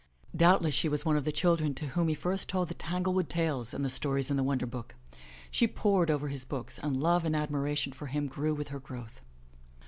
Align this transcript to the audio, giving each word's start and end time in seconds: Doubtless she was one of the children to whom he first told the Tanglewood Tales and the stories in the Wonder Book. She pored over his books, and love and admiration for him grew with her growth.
Doubtless 0.35 0.73
she 0.73 0.89
was 0.89 1.05
one 1.05 1.15
of 1.15 1.25
the 1.25 1.31
children 1.31 1.75
to 1.75 1.89
whom 1.89 2.07
he 2.07 2.15
first 2.15 2.49
told 2.49 2.69
the 2.69 2.73
Tanglewood 2.73 3.29
Tales 3.29 3.71
and 3.71 3.85
the 3.85 3.89
stories 3.91 4.31
in 4.31 4.35
the 4.37 4.41
Wonder 4.41 4.65
Book. 4.65 4.95
She 5.51 5.67
pored 5.67 6.09
over 6.09 6.29
his 6.29 6.43
books, 6.43 6.79
and 6.79 6.99
love 6.99 7.23
and 7.23 7.35
admiration 7.35 7.93
for 7.93 8.07
him 8.07 8.25
grew 8.25 8.55
with 8.55 8.69
her 8.69 8.79
growth. 8.79 9.21